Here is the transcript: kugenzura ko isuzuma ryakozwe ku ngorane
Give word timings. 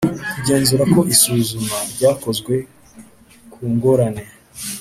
kugenzura 0.33 0.83
ko 0.93 0.99
isuzuma 1.13 1.75
ryakozwe 1.93 2.53
ku 3.51 3.61
ngorane 3.73 4.23